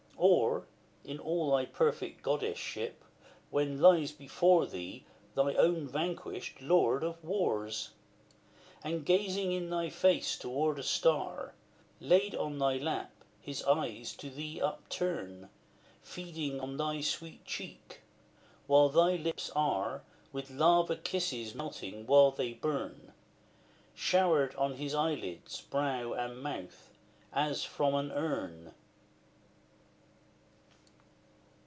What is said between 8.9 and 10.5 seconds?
gazing in thy face as